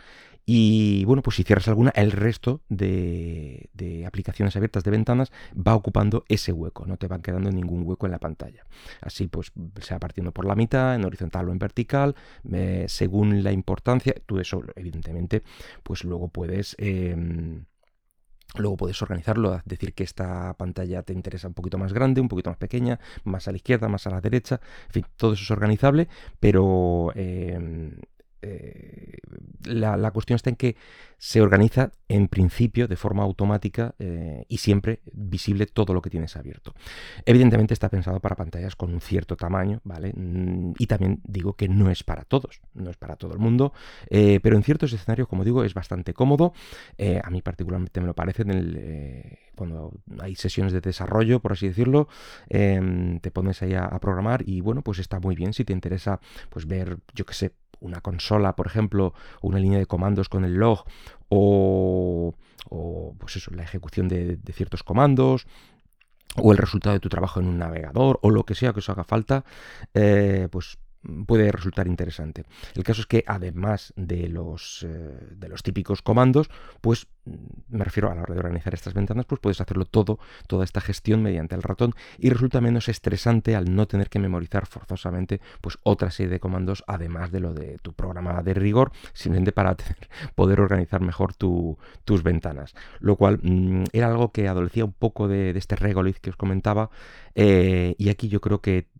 Y 0.52 1.04
bueno, 1.04 1.22
pues 1.22 1.36
si 1.36 1.44
cierras 1.44 1.68
alguna, 1.68 1.92
el 1.94 2.10
resto 2.10 2.60
de, 2.68 3.70
aplicaciones 4.04 4.56
abiertas 4.56 4.82
de 4.82 4.90
ventanas 4.90 5.30
va 5.56 5.76
ocupando 5.76 6.24
ese 6.26 6.50
hueco, 6.50 6.86
no 6.86 6.96
te 6.96 7.06
van 7.06 7.22
quedando 7.22 7.52
ningún 7.52 7.86
hueco 7.86 8.06
en 8.06 8.10
la 8.10 8.18
pantalla. 8.18 8.66
Así 9.00 9.28
pues 9.28 9.52
se 9.80 9.94
va 9.94 10.00
partiendo 10.00 10.32
por 10.32 10.44
la 10.46 10.56
mitad, 10.56 10.96
en 10.96 11.04
horizontal 11.04 11.48
o 11.48 11.52
en 11.52 11.60
vertical, 11.60 12.16
eh, 12.52 12.86
según 12.88 13.44
la 13.44 13.52
importancia. 13.52 14.12
Tú 14.26 14.40
eso, 14.40 14.64
evidentemente, 14.74 15.44
pues 15.84 16.02
luego 16.02 16.26
puedes... 16.26 16.74
Em, 16.78 17.66
Luego 18.56 18.76
puedes 18.76 19.00
organizarlo, 19.00 19.60
decir 19.64 19.94
que 19.94 20.02
esta 20.02 20.54
pantalla 20.54 21.04
te 21.04 21.12
interesa 21.12 21.46
un 21.46 21.54
poquito 21.54 21.78
más 21.78 21.92
grande, 21.92 22.20
un 22.20 22.26
poquito 22.26 22.50
más 22.50 22.56
pequeña, 22.56 22.98
más 23.22 23.46
a 23.46 23.52
la 23.52 23.58
izquierda, 23.58 23.86
más 23.86 24.08
a 24.08 24.10
la 24.10 24.20
derecha, 24.20 24.60
en 24.86 24.92
fin, 24.92 25.06
todo 25.16 25.34
eso 25.34 25.44
es 25.44 25.50
organizable, 25.52 26.08
pero 26.40 27.12
em, 27.14 27.59
la, 29.70 30.10
cuestión 30.10 30.36
está 30.36 30.50
en 30.50 30.56
que 30.56 30.76
se 31.18 31.40
organiza 31.40 31.92
en 32.08 32.28
principio 32.28 32.88
de 32.88 32.96
forma 32.96 33.22
automática 33.22 33.94
eh, 33.98 34.44
y 34.48 34.58
siempre 34.58 35.00
visible 35.12 35.66
todo 35.66 35.94
lo 35.94 36.02
que 36.02 36.10
tienes 36.10 36.36
abierto. 36.36 36.74
Evidentemente 37.26 37.74
está 37.74 37.88
pensado 37.88 38.20
para 38.20 38.36
pantallas 38.36 38.76
con 38.76 38.92
un 38.92 39.00
cierto 39.00 39.36
tamaño, 39.36 39.80
¿vale? 39.84 40.12
Mm, 40.14 40.72
y 40.78 40.86
también 40.86 41.20
digo 41.24 41.54
que 41.54 41.68
no 41.68 41.90
es 41.90 42.02
para 42.02 42.24
todos, 42.24 42.60
no 42.74 42.90
es 42.90 42.96
para 42.96 43.16
todo 43.16 43.32
el 43.32 43.38
mundo, 43.38 43.72
eh, 44.08 44.40
pero 44.42 44.56
en 44.56 44.62
ciertos 44.62 44.92
escenarios, 44.92 45.28
como 45.28 45.44
digo, 45.44 45.64
es 45.64 45.74
bastante 45.74 46.14
cómodo. 46.14 46.52
a 47.22 47.30
mí 47.30 47.42
particularmente 47.42 48.00
me 48.00 48.06
lo 48.06 48.14
parece 48.14 48.42
en 48.42 48.50
el, 48.50 49.38
cuando 49.56 49.92
hay 50.20 50.34
sesiones 50.34 50.72
de 50.72 50.80
desarrollo, 50.80 51.40
por 51.40 51.52
así 51.52 51.68
decirlo, 51.68 52.08
te 52.48 53.30
pones 53.30 53.62
ahí 53.62 53.74
a, 53.74 53.84
a 53.84 53.98
programar 54.00 54.42
y 54.46 54.60
bueno, 54.60 54.82
pues 54.82 54.98
está 54.98 55.20
muy 55.20 55.34
bien 55.34 55.52
si 55.52 55.64
te 55.64 55.72
interesa 55.72 56.20
pues 56.48 56.66
ver, 56.66 56.98
yo 57.14 57.24
qué 57.26 57.34
sé, 57.34 57.52
una 57.80 58.00
consola, 58.00 58.56
por 58.56 58.66
ejemplo, 58.66 59.14
una 59.42 59.58
línea 59.58 59.78
de 59.78 59.86
comandos 59.86 60.28
con 60.28 60.44
el 60.44 60.54
log 60.54 60.84
o, 61.28 62.34
pues 63.18 63.36
eso, 63.36 63.50
la 63.52 63.62
ejecución 63.62 64.08
de, 64.08 64.38
ciertos 64.52 64.82
comandos 64.82 65.46
o 66.36 66.52
el 66.52 66.58
resultado 66.58 66.94
de 66.94 67.00
tu 67.00 67.08
trabajo 67.08 67.40
en 67.40 67.46
un 67.46 67.58
navegador 67.58 68.18
o 68.22 68.30
lo 68.30 68.44
que 68.44 68.54
sea 68.54 68.72
que 68.72 68.78
os 68.78 68.88
haga 68.88 69.04
falta, 69.04 69.44
eh, 69.94 70.48
pues 70.50 70.78
puede 71.26 71.50
resultar 71.50 71.86
interesante. 71.86 72.44
El 72.74 72.84
caso 72.84 73.00
es 73.00 73.06
que 73.06 73.24
además 73.26 73.92
de 73.96 74.28
los, 74.28 74.84
eh, 74.86 75.18
de 75.30 75.48
los 75.48 75.62
típicos 75.62 76.02
comandos, 76.02 76.50
pues 76.80 77.08
mm, 77.24 77.34
me 77.68 77.84
refiero 77.84 78.10
a 78.10 78.14
la 78.14 78.22
hora 78.22 78.34
de 78.34 78.40
organizar 78.40 78.74
estas 78.74 78.94
ventanas, 78.94 79.24
pues 79.26 79.40
puedes 79.40 79.60
hacerlo 79.60 79.86
todo, 79.86 80.18
toda 80.46 80.64
esta 80.64 80.80
gestión 80.80 81.22
mediante 81.22 81.54
el 81.54 81.62
ratón 81.62 81.94
y 82.18 82.28
resulta 82.28 82.60
menos 82.60 82.88
estresante 82.88 83.56
al 83.56 83.74
no 83.74 83.86
tener 83.86 84.08
que 84.10 84.18
memorizar 84.18 84.66
forzosamente 84.66 85.40
pues 85.60 85.78
otra 85.82 86.10
serie 86.10 86.30
de 86.30 86.40
comandos 86.40 86.84
además 86.86 87.30
de 87.30 87.40
lo 87.40 87.54
de 87.54 87.78
tu 87.78 87.92
programa 87.94 88.42
de 88.42 88.54
rigor, 88.54 88.92
simplemente 89.14 89.52
para 89.52 89.76
poder 90.34 90.60
organizar 90.60 91.00
mejor 91.00 91.34
tus 91.34 92.22
ventanas. 92.22 92.74
Lo 92.98 93.16
cual 93.16 93.40
mm, 93.42 93.84
era 93.92 94.08
algo 94.08 94.32
que 94.32 94.48
adolecía 94.48 94.84
un 94.84 94.92
poco 94.92 95.28
de, 95.28 95.50
este 95.50 95.76
regolith 95.76 96.18
que 96.18 96.30
os 96.30 96.36
comentaba 96.36 96.90
eh, 97.34 97.94
y 97.98 98.08
aquí 98.08 98.28
yo 98.28 98.40
creo 98.40 98.60
que 98.60 98.88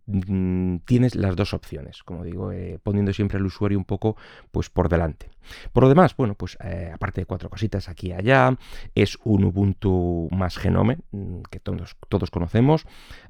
tienes 0.85 1.15
las 1.15 1.35
dos 1.35 1.53
opciones, 1.53 2.03
como 2.03 2.23
digo, 2.23 2.51
eh, 2.51 2.79
poniendo 2.81 3.13
siempre 3.13 3.37
al 3.37 3.45
usuario 3.45 3.77
un 3.77 3.85
poco 3.85 4.15
pues 4.51 4.69
por 4.69 4.89
delante. 4.89 5.29
Por 5.73 5.83
lo 5.83 5.89
demás, 5.89 6.15
bueno, 6.15 6.35
pues 6.35 6.57
eh, 6.63 6.91
aparte 6.93 7.21
de 7.21 7.25
cuatro 7.25 7.49
cositas 7.49 7.89
aquí 7.89 8.07
y 8.07 8.13
allá, 8.13 8.55
es 8.95 9.17
un 9.23 9.43
Ubuntu 9.45 10.29
más 10.31 10.57
Genome, 10.57 10.97
mm, 11.11 11.41
que 11.49 11.59
todos, 11.59 11.95
todos 12.09 12.29
conocemos, 12.29 12.85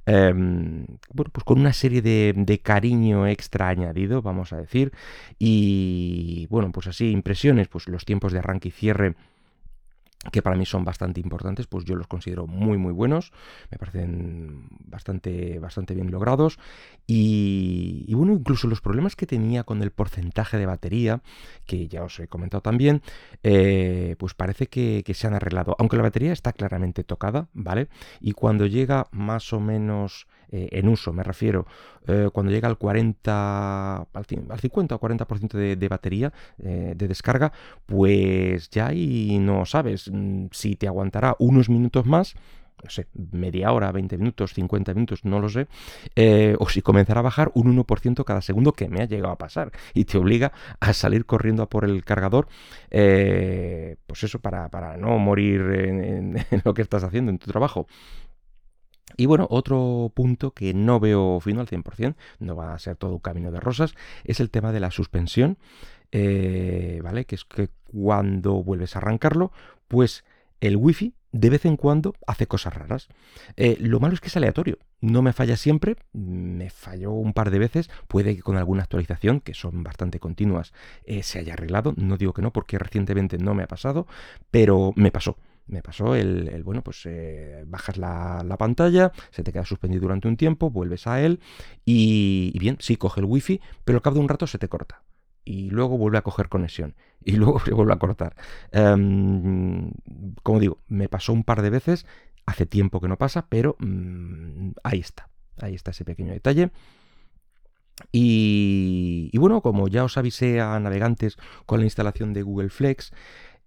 em, 0.06 0.86
bueno, 1.14 1.32
pues 1.32 1.44
con 1.44 1.60
una 1.60 1.74
serie 1.74 2.02
de, 2.02 2.34
de, 2.36 2.60
cariño 2.60 3.28
extra 3.28 3.70
añadido, 3.70 4.22
vamos 4.22 4.54
a 4.54 4.58
decir, 4.58 4.92
y 5.40 6.48
bueno, 6.50 6.72
pues 6.72 6.88
así, 6.88 7.12
impresiones, 7.12 7.68
pues 7.68 7.88
los 7.88 8.06
tiempos 8.06 8.34
de 8.34 8.40
arranque 8.40 8.70
y 8.70 8.72
cierre 8.72 9.16
que 10.32 10.42
para 10.42 10.56
mí 10.56 10.66
son 10.66 10.86
bastante 10.86 11.20
importantes, 11.20 11.66
pues 11.66 11.84
yo 11.84 11.96
los 11.96 12.08
considero 12.08 12.46
muy 12.46 12.78
muy 12.78 12.94
buenos, 12.94 13.32
me 13.72 13.78
parecen 13.78 14.68
bastante, 14.86 15.58
bastante 15.58 15.96
bien 15.96 16.12
logrados 16.12 16.60
y, 17.08 18.14
bueno, 18.14 18.34
incluso 18.34 18.68
los 18.68 18.80
problemas 18.80 19.16
que 19.16 19.26
tenía 19.26 19.64
con 19.64 19.82
el 19.82 19.92
porcentaje 19.92 20.58
de 20.58 20.66
batería, 20.66 21.22
que 21.66 21.88
ya 21.88 22.04
os 22.04 22.20
he 22.20 22.28
comentado 22.28 22.62
también, 22.62 23.02
eh, 23.44 24.16
pues 24.18 24.34
parece 24.34 24.68
que, 24.68 25.04
se 25.14 25.28
han 25.28 25.34
arreglado, 25.34 25.76
aunque 25.78 25.98
la 25.98 26.04
batería 26.04 26.32
está 26.32 26.54
claramente 26.54 27.04
tocada, 27.04 27.50
¿vale? 27.54 27.90
Y 28.22 28.32
cuando 28.32 28.66
llega 28.66 29.08
más 29.12 29.52
o 29.52 29.60
menos 29.60 30.28
eh, 30.52 30.70
en 30.72 30.88
uso, 30.88 31.12
me 31.12 31.24
refiero, 31.24 31.66
eh, 32.08 32.30
cuando 32.32 32.52
llega 32.52 32.70
al 32.70 32.78
40, 32.78 34.08
al, 34.14 34.26
50 34.26 34.96
o 34.96 35.00
40% 35.00 35.50
de, 35.58 35.76
de 35.76 35.88
batería 35.90 36.32
de 36.58 37.08
descarga, 37.08 37.52
pues 37.86 38.70
ya 38.70 38.88
ahí 38.88 39.38
no 39.40 39.66
sabes 39.66 40.11
Mm, 40.12 40.48
si 40.52 40.76
te 40.76 40.88
aguantará 40.88 41.36
unos 41.40 41.70
minutos 41.70 42.06
más, 42.06 42.36
no 42.84 42.90
sé, 42.90 43.08
media 43.14 43.72
hora, 43.72 43.92
20 43.92 44.18
minutos, 44.18 44.54
50 44.54 44.94
minutos, 44.94 45.24
no 45.24 45.40
lo 45.40 45.50
sé, 45.50 45.68
eh, 46.16 46.56
o 46.60 46.68
si 46.68 46.82
comenzará 46.82 47.20
a 47.20 47.24
bajar 47.24 47.52
un 47.54 47.68
1% 47.78 48.26
cada 48.26 48.42
segundo 48.42 48.74
que 48.74 48.90
me 48.90 49.02
ha 49.02 49.06
llegado 49.06 49.34
a 49.34 49.38
pasar 49.38 49.72
y 49.94 50.06
te 50.06 50.18
obliga 50.18 50.52
a 50.80 50.94
salir 50.94 51.26
corriendo 51.26 51.64
a 51.64 51.70
por 51.70 51.86
el 51.86 52.04
cargador, 52.04 52.48
eh, 52.90 53.98
pues 54.08 54.24
eso, 54.24 54.40
para, 54.40 54.98
no 54.98 55.18
morir 55.18 55.62
en, 55.62 56.36
lo 56.66 56.74
que 56.74 56.82
estás 56.82 57.04
haciendo 57.04 57.32
en 57.32 57.38
tu 57.38 57.50
trabajo. 57.50 57.88
Y 59.18 59.26
bueno, 59.26 59.46
otro 59.50 60.12
punto 60.16 60.52
que 60.52 60.74
no 60.74 61.00
veo 61.00 61.40
fino 61.42 61.62
al 61.62 61.68
100%, 61.68 62.16
no 62.40 62.56
va 62.56 62.74
a 62.74 62.80
ser 62.80 62.96
todo 62.96 63.14
un 63.14 63.20
camino 63.20 63.52
de 63.52 63.60
rosas, 63.60 63.94
es 64.24 64.40
el 64.40 64.50
tema 64.50 64.72
de 64.72 64.80
la 64.80 64.90
suspensión, 64.90 65.58
eh, 66.12 67.00
¿vale? 67.04 67.26
Que 67.26 67.36
es 67.36 67.46
que 67.46 67.70
cuando 67.86 68.64
vuelves 68.64 68.96
a 68.96 69.00
arrancarlo, 69.00 69.52
pues 69.88 70.24
el 70.60 70.78
wifi 70.78 71.14
de 71.32 71.50
vez 71.50 71.66
en 71.66 71.78
cuando 71.78 72.14
hace 72.28 72.46
cosas 72.46 72.74
raras. 72.74 73.08
Eh, 73.56 73.78
lo 73.80 74.00
malo 74.02 74.14
es 74.14 74.20
que 74.20 74.28
es 74.28 74.36
aleatorio. 74.36 74.80
No 75.00 75.22
me 75.22 75.32
falla 75.32 75.56
siempre, 75.56 75.96
me 76.12 76.70
falló 76.70 77.12
un 77.12 77.34
par 77.34 77.52
de 77.52 77.60
veces. 77.60 77.90
Puede 78.08 78.36
que 78.36 78.42
con 78.42 78.58
alguna 78.58 78.84
actualización, 78.84 79.40
que 79.40 79.54
son 79.54 79.82
bastante 79.84 80.20
continuas, 80.20 80.74
eh, 81.06 81.24
se 81.24 81.40
haya 81.40 81.54
arreglado. 81.54 81.94
No 81.96 82.18
digo 82.18 82.34
que 82.34 82.42
no, 82.42 82.52
porque 82.52 82.78
recientemente 82.78 83.38
no 83.38 83.54
me 83.54 83.64
ha 83.64 83.68
pasado, 83.68 84.08
pero 84.52 84.94
me 84.96 85.12
pasó. 85.12 85.38
Me 85.68 85.82
pasó 85.82 86.16
el, 86.16 86.64
bueno, 86.64 86.84
pues 86.84 87.08
bajas 87.68 87.96
la, 87.96 88.56
pantalla, 88.60 89.14
se 89.30 89.42
te 89.44 89.54
queda 89.54 89.64
suspendido 89.64 90.02
durante 90.02 90.28
un 90.28 90.36
tiempo, 90.36 90.70
vuelves 90.70 91.08
a 91.08 91.22
él 91.22 91.40
y, 91.86 92.52
y 92.54 92.60
bien, 92.60 92.76
sí 92.82 92.98
coge 92.98 93.22
el 93.22 93.26
wifi, 93.26 93.62
pero 93.86 94.00
al 94.00 94.02
cabo 94.02 94.16
de 94.16 94.22
un 94.22 94.28
rato 94.28 94.48
se 94.48 94.58
te 94.58 94.68
corta 94.68 95.02
y 95.46 95.70
luego 95.70 95.98
vuelve 95.98 96.18
a 96.18 96.22
coger 96.22 96.50
conexión 96.50 96.96
y 97.24 97.32
luego 97.38 97.60
se 97.60 97.74
vuelve 97.74 97.94
a 97.94 98.00
cortar. 98.00 98.36
Em, 98.72 99.92
como 100.44 100.60
digo, 100.60 100.80
me 100.88 101.10
pasó 101.10 101.34
un 101.34 101.44
par 101.44 101.62
de 101.62 101.70
veces, 101.70 102.06
hace 102.46 102.66
tiempo 102.66 103.00
que 103.02 103.08
no 103.08 103.18
pasa, 103.18 103.48
pero 103.48 103.76
mm, 103.80 104.72
ahí 104.84 105.00
está, 105.00 105.30
ahí 105.60 105.76
está 105.76 105.92
ese 105.92 106.06
pequeño 106.06 106.34
detalle. 106.34 106.72
Y, 108.12 109.30
y, 109.32 109.38
bueno, 109.38 109.62
como 109.62 109.88
ya 109.88 110.04
os 110.04 110.18
avisé 110.18 110.60
a 110.60 110.80
navegantes 110.80 111.38
con 111.68 111.80
la 111.80 111.86
instalación 111.86 112.34
de 112.34 112.42
Google 112.42 112.70
Flex, 112.70 113.12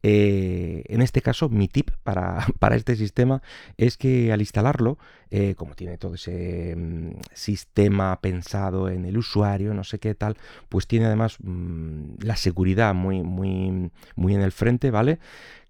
eh, 0.07 0.85
en 0.89 1.01
este 1.01 1.23
caso, 1.23 1.49
mi 1.49 1.67
tip 1.67 1.91
para, 2.03 2.77
este 2.77 2.95
sistema 2.95 3.41
es 3.79 3.97
que 3.97 4.35
al 4.35 4.41
instalarlo, 4.41 4.99
eh, 5.31 5.55
como 5.55 5.75
tiene 5.75 5.97
todo 5.97 6.15
ese 6.15 6.77
mm, 6.77 7.21
sistema 7.33 8.21
pensado 8.21 8.91
en 8.91 9.07
el 9.07 9.17
usuario, 9.17 9.73
no 9.73 9.83
sé 9.83 9.99
qué 9.99 10.15
tal, 10.15 10.37
pues 10.69 10.87
tiene 10.87 11.07
además 11.07 11.39
mm, 11.43 12.17
la 12.21 12.37
seguridad 12.37 12.95
muy, 12.95 13.23
muy, 13.23 13.91
muy 14.15 14.35
en 14.35 14.43
el 14.43 14.53
frente, 14.53 14.91
¿vale? 14.91 15.21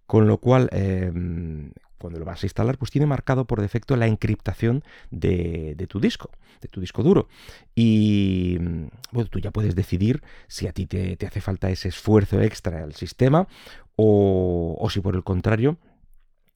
Con 0.06 0.26
lo 0.26 0.38
cual, 0.38 0.68
em, 0.72 1.70
cuando 2.04 2.18
lo 2.18 2.26
vas 2.26 2.42
a 2.42 2.46
instalar, 2.46 2.76
pues 2.76 2.90
tiene 2.90 3.06
marcado 3.06 3.46
por 3.46 3.62
defecto 3.62 3.96
la 3.96 4.06
encriptación 4.06 4.84
de, 5.10 5.74
tu 5.88 6.00
disco, 6.00 6.28
de 6.60 6.68
tu 6.68 6.82
disco 6.82 7.02
duro. 7.02 7.28
Y 7.74 8.58
mm, 8.60 8.86
bueno, 9.12 9.30
tú 9.30 9.38
ya 9.38 9.50
puedes 9.50 9.74
decidir 9.74 10.22
si 10.46 10.66
a 10.66 10.72
ti 10.72 10.84
te, 10.84 11.16
hace 11.26 11.40
falta 11.40 11.70
ese 11.70 11.88
esfuerzo 11.88 12.42
extra 12.42 12.84
al 12.84 12.92
sistema 12.92 13.48
o, 13.96 14.86
si 14.90 15.00
por 15.00 15.14
el 15.14 15.24
contrario 15.24 15.78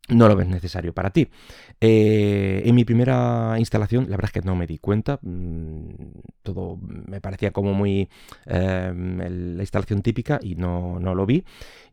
no 0.08 0.28
lo 0.28 0.36
ves 0.36 0.48
necesario 0.48 0.92
para 0.92 1.10
ti. 1.10 1.28
Eh, 1.80 2.62
en 2.66 2.74
mi 2.74 2.84
primera 2.84 3.54
instalación, 3.58 4.04
la 4.04 4.16
verdad 4.16 4.30
es 4.34 4.42
que 4.42 4.46
no 4.46 4.54
me 4.54 4.66
di 4.66 4.76
cuenta, 4.76 5.18
mm, 5.22 5.90
todo 6.42 6.78
me 6.82 7.22
parecía 7.22 7.52
como 7.52 7.72
muy 7.72 8.10
eh, 8.44 8.92
la 8.94 9.62
instalación 9.62 10.02
típica 10.02 10.40
y 10.42 10.56
no, 10.56 11.00
no 11.00 11.14
lo 11.14 11.24
vi. 11.24 11.42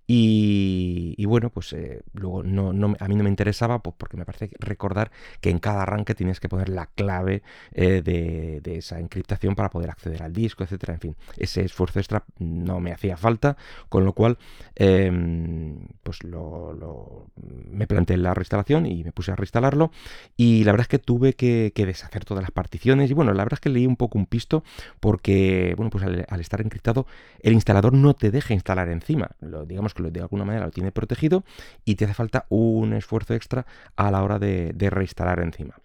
Y, 0.08 1.26
bueno, 1.26 1.50
pues 1.50 1.74
eh, 1.74 2.04
luego 2.14 2.44
no, 2.44 2.70
a 3.00 3.08
mí 3.08 3.16
no 3.16 3.24
me 3.24 3.30
interesaba 3.30 3.80
pues 3.80 3.96
porque 3.98 4.18
me 4.18 4.26
parece 4.26 4.52
recordar 4.60 5.12
que 5.42 5.50
en 5.50 5.60
cada 5.60 5.82
arranque 5.82 6.14
tienes 6.14 6.40
que 6.40 6.48
poner 6.48 6.70
la 6.70 6.86
clave 6.88 7.42
eh, 7.72 8.02
de, 8.04 8.78
esa 8.78 9.00
encriptación 9.00 9.56
para 9.56 9.70
poder 9.70 9.90
acceder 9.90 10.22
al 10.22 10.34
disco, 10.34 10.64
etcétera. 10.64 10.94
En 10.94 11.00
fin, 11.00 11.16
ese 11.38 11.64
esfuerzo 11.64 12.00
extra 12.00 12.24
no 12.40 12.80
me 12.80 12.92
hacía 12.92 13.18
falta, 13.18 13.58
con 13.90 14.06
lo 14.06 14.14
cual 14.14 14.38
em, 14.76 15.88
pues 16.04 16.24
lo, 16.24 17.28
me 17.72 17.88
planteé 17.88 18.18
la 18.18 18.34
reinstalación 18.34 18.86
y 18.86 19.04
me 19.04 19.12
puse 19.12 19.32
a 19.32 19.36
reinstalarlo. 19.36 19.92
Y 20.38 20.64
la 20.66 20.72
verdad 20.72 20.84
es 20.84 20.90
que 20.90 21.00
tuve 21.00 21.34
que, 21.34 21.72
deshacer 21.76 22.26
todas 22.26 22.44
las 22.44 22.52
particiones. 22.52 23.10
Y 23.10 23.14
bueno, 23.14 23.34
la 23.34 23.44
verdad 23.44 23.58
es 23.58 23.62
que 23.62 23.70
leí 23.70 23.88
un 23.88 23.96
poco 23.96 24.18
un 24.18 24.26
pisto 24.26 24.64
porque, 25.00 25.74
bueno, 25.78 25.90
pues 25.90 26.04
al, 26.04 26.26
al 26.28 26.40
estar 26.42 26.62
encriptado, 26.62 27.08
el 27.42 27.54
instalador 27.54 27.94
no 27.94 28.14
te 28.14 28.32
deja 28.32 28.54
instalar 28.54 28.90
encima. 28.90 29.32
Lo, 29.40 29.66
digamos 29.66 29.95
de 29.96 30.22
alguna 30.22 30.46
manera 30.46 30.66
lo 30.66 30.72
tiene 30.72 30.92
protegido 30.92 31.44
y 31.84 31.96
te 31.96 32.06
hace 32.06 32.14
falta 32.14 32.46
un 32.50 32.94
esfuerzo 32.94 33.34
extra 33.34 33.66
a 33.96 34.12
la 34.12 34.24
hora 34.24 34.40
de, 34.40 34.74
reinstalar 34.90 35.40
encima. 35.40 35.76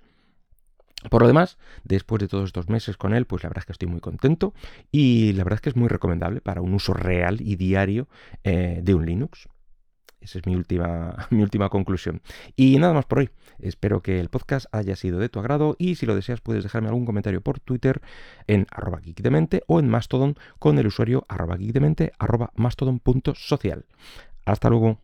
Por 1.09 1.23
lo 1.23 1.29
demás, 1.29 1.57
después 1.83 2.21
de 2.21 2.29
todos 2.29 2.45
estos 2.47 2.69
meses 2.69 2.99
con 2.99 3.15
él, 3.15 3.25
pues 3.25 3.43
la 3.43 3.49
verdad 3.49 3.63
es 3.63 3.67
que 3.67 3.73
estoy 3.73 3.89
muy 3.89 4.01
contento 4.01 4.53
y 4.93 5.33
la 5.33 5.45
verdad 5.45 5.57
es 5.57 5.61
que 5.63 5.71
es 5.71 5.77
muy 5.77 5.89
recomendable 5.89 6.43
para 6.43 6.61
un 6.61 6.75
uso 6.75 6.93
real 6.93 7.41
y 7.41 7.57
diario 7.57 8.07
eh, 8.45 8.81
de 8.83 8.95
un 8.95 9.07
Linux. 9.07 9.49
Esa 10.21 10.39
es 10.39 10.47
mi 10.47 10.55
última, 10.55 11.27
mi 11.31 11.43
última 11.43 11.69
conclusión. 11.69 12.21
Y 12.57 12.79
nada 12.79 12.93
más 12.93 13.07
por 13.07 13.21
hoy. 13.21 13.31
Espero 13.59 14.03
que 14.03 14.21
el 14.21 14.29
podcast 14.29 14.67
haya 14.73 14.97
sido 14.97 15.19
de 15.19 15.29
tu 15.29 15.39
agrado 15.39 15.77
y 15.79 15.97
si 15.97 16.07
lo 16.07 16.15
deseas 16.15 16.41
puedes 16.41 16.63
dejarme 16.63 16.89
algún 16.89 17.05
comentario 17.05 17.43
por 17.43 17.61
Twitter 17.61 18.01
en 18.47 18.67
arroba 18.71 19.01
geekdemente 19.01 19.63
o 19.67 19.81
en 19.81 19.89
Mastodon 19.89 20.37
con 20.59 20.79
el 20.79 20.87
usuario 20.87 21.27
arroba 21.29 21.59
geekdemente 21.59 22.13
mastodon.social. 22.55 23.85
Hasta 24.47 24.71
luego. 24.71 24.99